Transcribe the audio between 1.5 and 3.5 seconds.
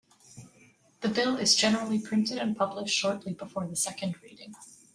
generally printed and published shortly